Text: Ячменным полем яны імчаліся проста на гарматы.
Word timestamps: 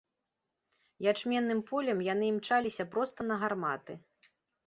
Ячменным 1.11 1.59
полем 1.67 1.99
яны 2.13 2.25
імчаліся 2.33 2.83
проста 2.97 3.19
на 3.33 3.39
гарматы. 3.43 3.93